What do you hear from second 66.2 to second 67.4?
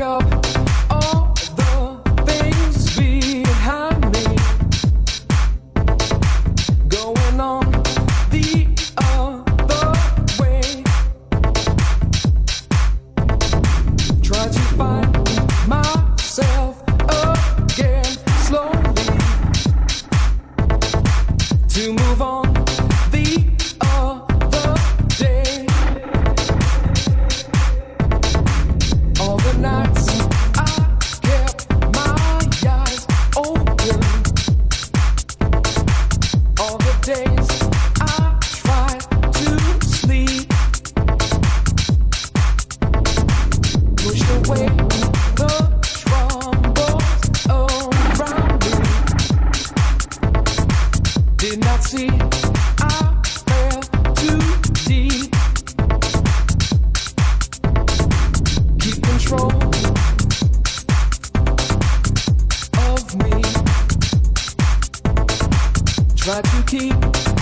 Try to keep